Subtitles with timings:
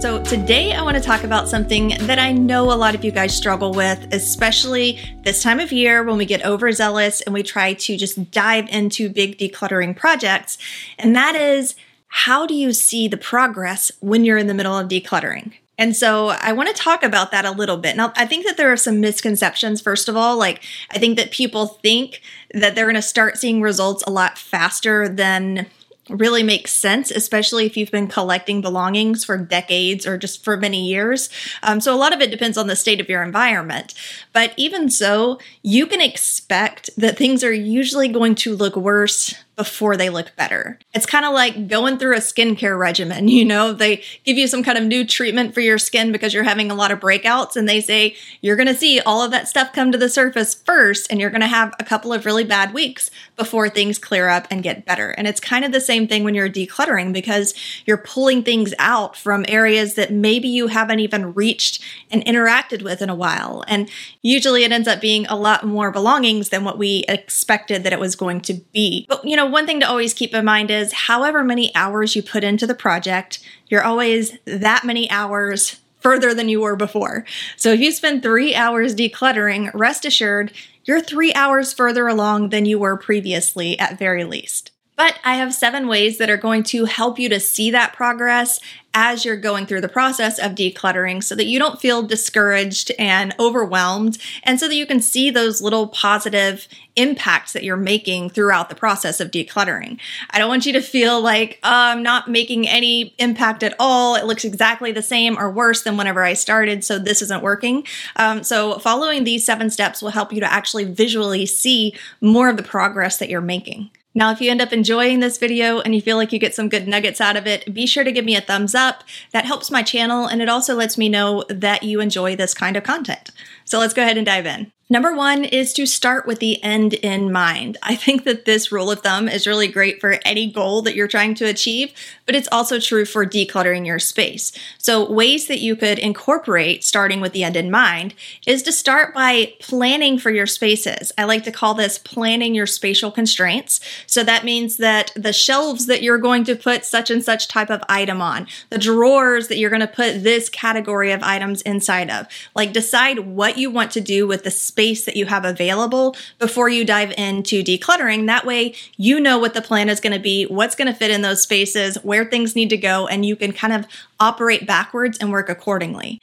[0.00, 3.10] So, today I want to talk about something that I know a lot of you
[3.10, 7.74] guys struggle with, especially this time of year when we get overzealous and we try
[7.74, 10.56] to just dive into big decluttering projects.
[10.98, 11.74] And that is
[12.08, 15.52] how do you see the progress when you're in the middle of decluttering?
[15.76, 17.94] And so I want to talk about that a little bit.
[17.94, 20.38] Now, I think that there are some misconceptions, first of all.
[20.38, 22.22] Like, I think that people think
[22.54, 25.66] that they're going to start seeing results a lot faster than
[26.10, 30.86] really makes sense, especially if you've been collecting belongings for decades or just for many
[30.86, 31.30] years.
[31.62, 33.94] Um, so a lot of it depends on the state of your environment.
[34.32, 39.94] But even so, you can expect that things are usually going to look worse before
[39.94, 40.78] they look better.
[40.94, 43.28] It's kind of like going through a skincare regimen.
[43.40, 46.42] You know, they give you some kind of new treatment for your skin because you're
[46.42, 49.48] having a lot of breakouts, and they say you're going to see all of that
[49.48, 52.44] stuff come to the surface first, and you're going to have a couple of really
[52.44, 55.10] bad weeks before things clear up and get better.
[55.12, 57.54] And it's kind of the same thing when you're decluttering because
[57.86, 63.00] you're pulling things out from areas that maybe you haven't even reached and interacted with
[63.00, 63.64] in a while.
[63.68, 63.88] And
[64.20, 68.00] usually it ends up being a lot more belongings than what we expected that it
[68.00, 69.06] was going to be.
[69.08, 72.22] But, you know, one thing to always keep in mind is however many hours you
[72.22, 77.24] put into the project, you're always that many hours further than you were before.
[77.56, 80.52] So if you spend three hours decluttering, rest assured,
[80.84, 84.72] you're three hours further along than you were previously at very least.
[85.00, 88.60] But I have seven ways that are going to help you to see that progress
[88.92, 93.34] as you're going through the process of decluttering so that you don't feel discouraged and
[93.40, 98.68] overwhelmed and so that you can see those little positive impacts that you're making throughout
[98.68, 99.98] the process of decluttering.
[100.32, 104.16] I don't want you to feel like oh, I'm not making any impact at all.
[104.16, 107.86] It looks exactly the same or worse than whenever I started, so this isn't working.
[108.16, 112.58] Um, so, following these seven steps will help you to actually visually see more of
[112.58, 113.90] the progress that you're making.
[114.12, 116.68] Now, if you end up enjoying this video and you feel like you get some
[116.68, 119.04] good nuggets out of it, be sure to give me a thumbs up.
[119.32, 122.76] That helps my channel and it also lets me know that you enjoy this kind
[122.76, 123.30] of content.
[123.64, 124.72] So let's go ahead and dive in.
[124.92, 127.78] Number one is to start with the end in mind.
[127.80, 131.06] I think that this rule of thumb is really great for any goal that you're
[131.06, 131.92] trying to achieve,
[132.26, 134.50] but it's also true for decluttering your space.
[134.78, 138.14] So, ways that you could incorporate starting with the end in mind
[138.48, 141.12] is to start by planning for your spaces.
[141.16, 143.78] I like to call this planning your spatial constraints.
[144.08, 147.70] So, that means that the shelves that you're going to put such and such type
[147.70, 152.10] of item on, the drawers that you're going to put this category of items inside
[152.10, 152.26] of,
[152.56, 156.16] like decide what you want to do with the space space that you have available
[156.38, 158.26] before you dive into decluttering.
[158.26, 161.10] That way, you know what the plan is going to be, what's going to fit
[161.10, 163.84] in those spaces, where things need to go, and you can kind of
[164.18, 166.18] operate backwards and work accordingly.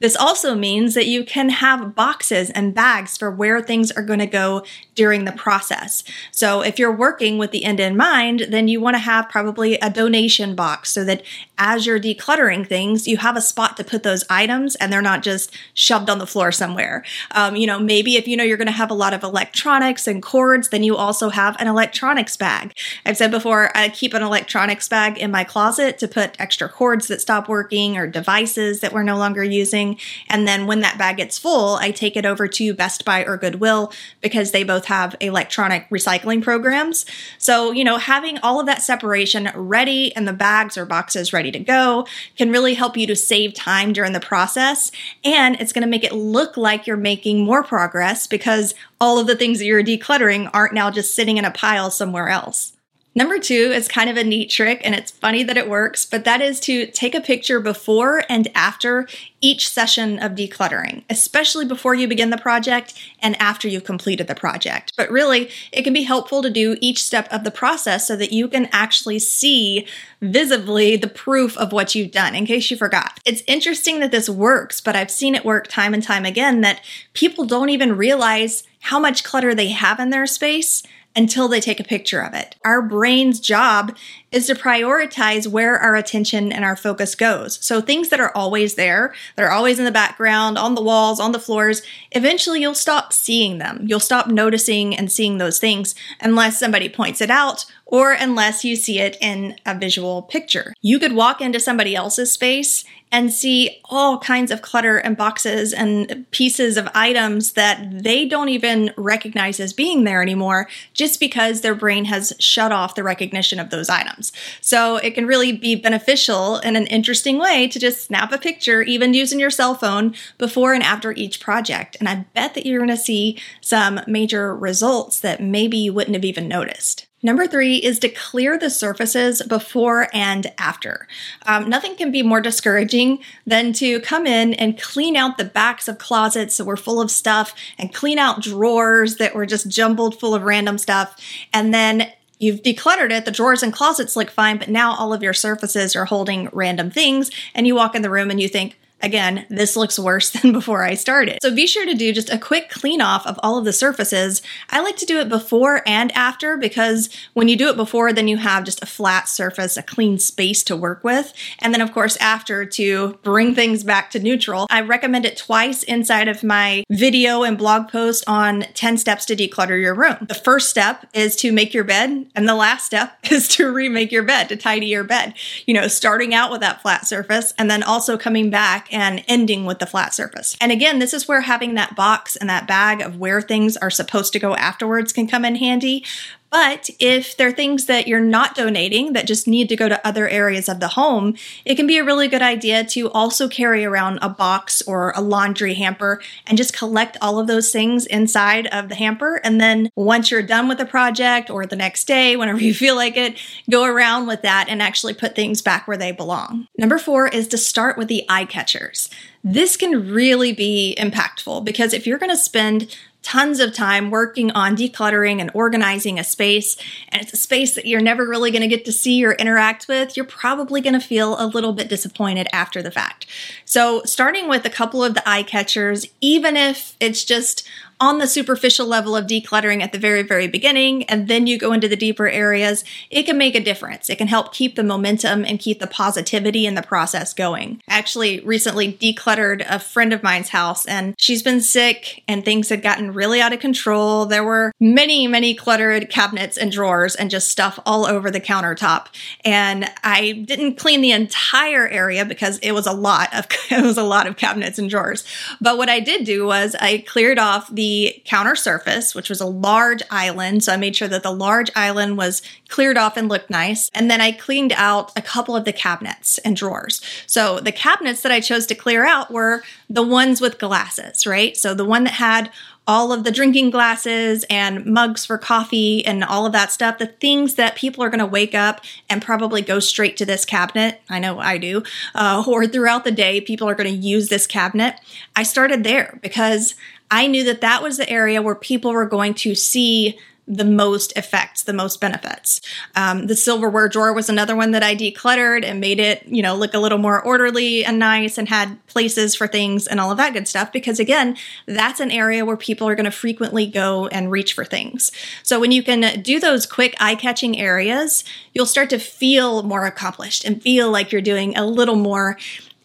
[0.00, 4.18] This also means that you can have boxes and bags for where things are going
[4.18, 4.62] to go
[4.94, 6.04] during the process.
[6.32, 9.74] So if you're working with the end in mind, then you want to have probably
[9.76, 11.22] a donation box so that
[11.62, 15.22] as you're decluttering things, you have a spot to put those items and they're not
[15.22, 17.04] just shoved on the floor somewhere.
[17.32, 20.06] Um, you know, maybe if you know you're going to have a lot of electronics
[20.06, 22.72] and cords, then you also have an electronics bag.
[23.04, 27.08] I've said before, I keep an electronics bag in my closet to put extra cords
[27.08, 29.98] that stop stop working or devices that we're no longer using.
[30.28, 33.38] And then when that bag gets full, I take it over to Best Buy or
[33.38, 33.90] Goodwill
[34.20, 37.06] because they both have electronic recycling programs.
[37.38, 41.50] So, you know, having all of that separation ready and the bags or boxes ready
[41.52, 44.90] to go can really help you to save time during the process.
[45.24, 49.26] And it's going to make it look like you're making more progress because all of
[49.26, 52.71] the things that you're decluttering aren't now just sitting in a pile somewhere else.
[53.14, 56.24] Number two is kind of a neat trick, and it's funny that it works, but
[56.24, 59.06] that is to take a picture before and after
[59.42, 64.34] each session of decluttering, especially before you begin the project and after you've completed the
[64.34, 64.92] project.
[64.96, 68.32] But really, it can be helpful to do each step of the process so that
[68.32, 69.86] you can actually see
[70.22, 73.20] visibly the proof of what you've done, in case you forgot.
[73.26, 76.80] It's interesting that this works, but I've seen it work time and time again that
[77.12, 80.82] people don't even realize how much clutter they have in their space
[81.14, 82.56] until they take a picture of it.
[82.64, 83.96] Our brain's job
[84.30, 87.64] is to prioritize where our attention and our focus goes.
[87.64, 91.20] So things that are always there, that are always in the background, on the walls,
[91.20, 91.82] on the floors,
[92.12, 93.84] eventually you'll stop seeing them.
[93.86, 98.74] You'll stop noticing and seeing those things unless somebody points it out or unless you
[98.74, 100.72] see it in a visual picture.
[100.80, 105.74] You could walk into somebody else's space and see all kinds of clutter and boxes
[105.74, 111.60] and pieces of items that they don't even recognize as being there anymore just because
[111.60, 114.32] their brain has shut off the recognition of those items.
[114.62, 118.80] So it can really be beneficial in an interesting way to just snap a picture,
[118.80, 121.98] even using your cell phone, before and after each project.
[122.00, 126.16] And I bet that you're going to see some major results that maybe you wouldn't
[126.16, 127.06] have even noticed.
[127.22, 131.06] Number three is to clear the surfaces before and after.
[131.46, 135.86] Um, nothing can be more discouraging than to come in and clean out the backs
[135.86, 140.18] of closets that were full of stuff and clean out drawers that were just jumbled
[140.18, 141.16] full of random stuff.
[141.52, 145.22] And then You've decluttered it, the drawers and closets look fine, but now all of
[145.22, 147.30] your surfaces are holding random things.
[147.54, 150.82] And you walk in the room and you think, Again, this looks worse than before
[150.84, 151.38] I started.
[151.42, 154.42] So be sure to do just a quick clean off of all of the surfaces.
[154.70, 158.28] I like to do it before and after because when you do it before, then
[158.28, 161.32] you have just a flat surface, a clean space to work with.
[161.58, 164.66] And then of course after to bring things back to neutral.
[164.70, 169.36] I recommend it twice inside of my video and blog post on 10 steps to
[169.36, 170.18] declutter your room.
[170.28, 174.12] The first step is to make your bed and the last step is to remake
[174.12, 175.34] your bed, to tidy your bed.
[175.66, 179.64] You know, starting out with that flat surface and then also coming back and ending
[179.64, 180.56] with the flat surface.
[180.60, 183.90] And again, this is where having that box and that bag of where things are
[183.90, 186.04] supposed to go afterwards can come in handy.
[186.52, 190.06] But if there are things that you're not donating that just need to go to
[190.06, 191.34] other areas of the home,
[191.64, 195.22] it can be a really good idea to also carry around a box or a
[195.22, 199.40] laundry hamper and just collect all of those things inside of the hamper.
[199.42, 202.96] And then once you're done with the project or the next day, whenever you feel
[202.96, 203.38] like it,
[203.70, 206.68] go around with that and actually put things back where they belong.
[206.76, 209.08] Number four is to start with the eye catchers.
[209.42, 214.50] This can really be impactful because if you're going to spend tons of time working
[214.50, 216.76] on decluttering and organizing a space,
[217.08, 219.88] and it's a space that you're never really going to get to see or interact
[219.88, 223.26] with, you're probably going to feel a little bit disappointed after the fact.
[223.64, 227.66] So, starting with a couple of the eye catchers, even if it's just
[228.02, 231.72] on the superficial level of decluttering at the very, very beginning, and then you go
[231.72, 234.10] into the deeper areas, it can make a difference.
[234.10, 237.80] It can help keep the momentum and keep the positivity in the process going.
[237.88, 242.70] I actually recently decluttered a friend of mine's house, and she's been sick, and things
[242.70, 244.26] had gotten really out of control.
[244.26, 249.06] There were many, many cluttered cabinets and drawers and just stuff all over the countertop.
[249.44, 253.96] And I didn't clean the entire area because it was a lot of it was
[253.96, 255.24] a lot of cabinets and drawers.
[255.60, 257.91] But what I did do was I cleared off the
[258.24, 260.64] counter surface, which was a large island.
[260.64, 263.90] So I made sure that the large island was cleared off and looked nice.
[263.94, 267.00] And then I cleaned out a couple of the cabinets and drawers.
[267.26, 271.56] So the cabinets that I chose to clear out were the ones with glasses, right?
[271.56, 272.50] So the one that had
[272.86, 277.06] all of the drinking glasses and mugs for coffee and all of that stuff, the
[277.06, 281.00] things that people are going to wake up and probably go straight to this cabinet.
[281.08, 281.84] I know I do.
[282.14, 284.96] Uh, or throughout the day, people are going to use this cabinet.
[285.36, 286.74] I started there because
[287.12, 290.18] I knew that that was the area where people were going to see
[290.48, 292.60] the most effects, the most benefits.
[292.96, 296.56] Um, the silverware drawer was another one that I decluttered and made it, you know,
[296.56, 300.16] look a little more orderly and nice and had places for things and all of
[300.16, 300.72] that good stuff.
[300.72, 301.36] Because again,
[301.66, 305.12] that's an area where people are going to frequently go and reach for things.
[305.42, 309.84] So when you can do those quick eye catching areas, you'll start to feel more
[309.84, 312.36] accomplished and feel like you're doing a little more.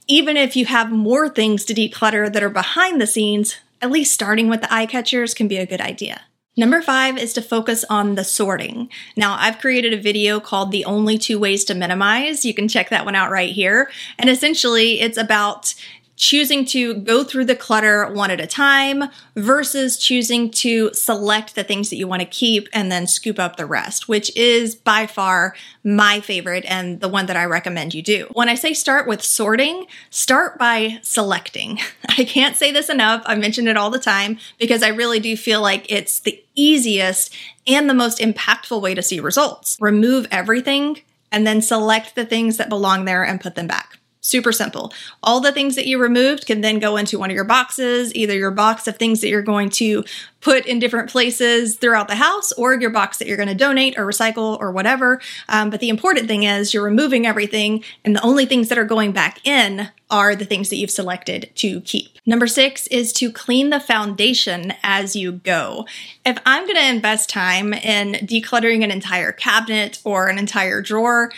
[0.05, 4.13] Even if you have more things to declutter that are behind the scenes, at least
[4.13, 6.22] starting with the eye catchers can be a good idea.
[6.60, 8.89] Number five is to focus on the sorting.
[9.15, 12.46] Now, I've created a video called The Only Two Ways to Minimize.
[12.46, 13.91] You can check that one out right here.
[14.17, 15.75] And essentially, it's about
[16.17, 19.03] choosing to go through the clutter one at a time
[19.36, 23.55] versus choosing to select the things that you want to keep and then scoop up
[23.55, 28.01] the rest, which is by far my favorite and the one that I recommend you
[28.01, 28.27] do.
[28.33, 31.79] When I say start with sorting, start by selecting.
[32.09, 33.21] I can't say this enough.
[33.25, 37.33] I mention it all the time because I really do feel like it's the easiest
[37.67, 39.77] and the most impactful way to see results.
[39.79, 44.00] Remove everything and then select the things that belong there and put them back.
[44.27, 44.91] Super simple.
[45.24, 48.34] All the things that you removed can then go into one of your boxes, either
[48.34, 50.03] your box of things that you're going to
[50.41, 53.98] put in different places throughout the house or your box that you're going to donate
[53.98, 55.22] or recycle or whatever.
[55.48, 58.84] Um, but the important thing is you're removing everything, and the only things that are
[58.84, 62.17] going back in are the things that you've selected to keep.
[62.25, 65.86] Number six is to clean the foundation as you go.
[66.25, 71.31] If I'm going to invest time in decluttering an entire cabinet or an entire drawer,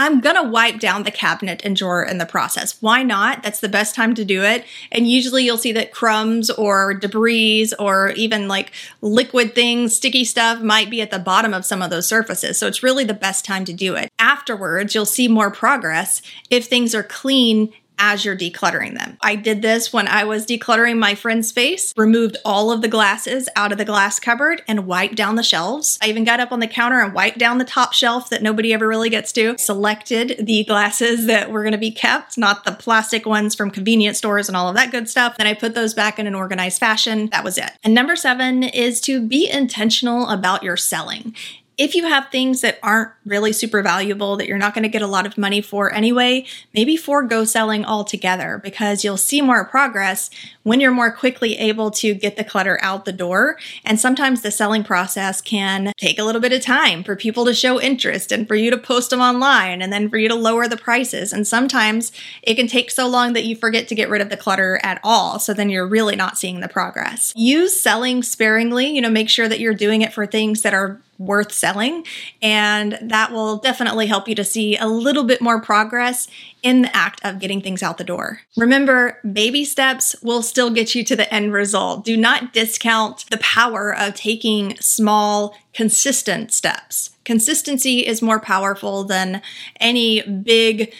[0.00, 2.80] I'm gonna wipe down the cabinet and drawer in the process.
[2.80, 3.42] Why not?
[3.42, 4.64] That's the best time to do it.
[4.90, 10.62] And usually you'll see that crumbs or debris or even like liquid things, sticky stuff
[10.62, 12.56] might be at the bottom of some of those surfaces.
[12.56, 14.10] So it's really the best time to do it.
[14.18, 19.16] Afterwards, you'll see more progress if things are clean as you're decluttering them.
[19.20, 23.48] I did this when I was decluttering my friend's space, removed all of the glasses
[23.54, 25.98] out of the glass cupboard and wiped down the shelves.
[26.02, 28.72] I even got up on the counter and wiped down the top shelf that nobody
[28.72, 29.56] ever really gets to.
[29.58, 34.18] Selected the glasses that were going to be kept, not the plastic ones from convenience
[34.18, 35.36] stores and all of that good stuff.
[35.36, 37.28] Then I put those back in an organized fashion.
[37.30, 37.70] That was it.
[37.84, 41.34] And number seven is to be intentional about your selling
[41.80, 45.00] if you have things that aren't really super valuable that you're not going to get
[45.00, 46.44] a lot of money for anyway,
[46.74, 50.28] maybe forego selling altogether because you'll see more progress
[50.62, 53.56] when you're more quickly able to get the clutter out the door.
[53.82, 57.54] And sometimes the selling process can take a little bit of time for people to
[57.54, 60.68] show interest and for you to post them online and then for you to lower
[60.68, 61.32] the prices.
[61.32, 64.36] And sometimes it can take so long that you forget to get rid of the
[64.36, 65.38] clutter at all.
[65.38, 67.32] So then you're really not seeing the progress.
[67.34, 71.00] Use selling sparingly, you know, make sure that you're doing it for things that are
[71.20, 72.04] worth selling.
[72.40, 76.26] And that will definitely help you to see a little bit more progress
[76.62, 78.40] in the act of getting things out the door.
[78.56, 82.04] Remember, baby steps will still get you to the end result.
[82.04, 87.10] Do not discount the power of taking small, consistent steps.
[87.24, 89.42] Consistency is more powerful than
[89.78, 90.92] any big,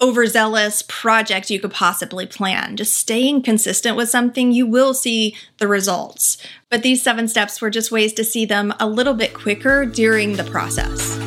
[0.00, 2.76] overzealous project you could possibly plan.
[2.76, 6.36] Just staying consistent with something, you will see the results.
[6.68, 10.36] But these seven steps were just ways to see them a little bit quicker during
[10.36, 11.18] the process.